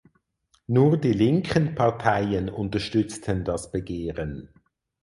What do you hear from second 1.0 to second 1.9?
linken